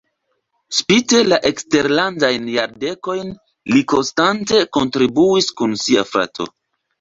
Spite 0.75 1.19
la 1.25 1.37
eksterlandajn 1.49 2.47
jardekojn 2.53 3.29
li 3.75 3.83
konstante 3.93 4.63
kontribuis 4.79 5.53
kun 5.61 5.77
sia 5.85 6.09
frato. 6.15 6.51